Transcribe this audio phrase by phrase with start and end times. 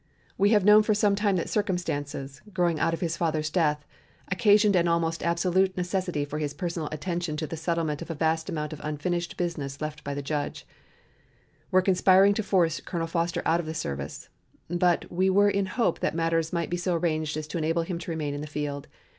[0.35, 3.85] We have known for some time that circumstances growing out of his father's death,
[4.31, 8.49] occasioned an almost absolute necessity for his personal attention to the settlement of a vast
[8.49, 10.65] amount of unfinished business left by the Judge
[11.69, 14.27] were conspiring to force Colonel Foster out of the service,
[14.71, 17.99] but we were in hope that matters might be so arranged as to enable him
[17.99, 18.87] to remain in the field.